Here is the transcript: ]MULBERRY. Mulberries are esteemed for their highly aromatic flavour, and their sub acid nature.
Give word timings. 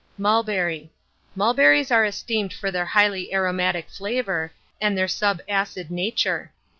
]MULBERRY. 0.27 0.89
Mulberries 1.35 1.91
are 1.91 2.03
esteemed 2.05 2.51
for 2.53 2.71
their 2.71 2.87
highly 2.87 3.31
aromatic 3.31 3.87
flavour, 3.87 4.51
and 4.81 4.97
their 4.97 5.07
sub 5.07 5.41
acid 5.47 5.91
nature. 5.91 6.51